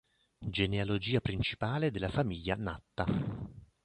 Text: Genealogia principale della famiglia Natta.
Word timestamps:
Genealogia 0.49 1.19
principale 1.21 1.91
della 1.91 2.09
famiglia 2.09 2.55
Natta. 2.55 3.05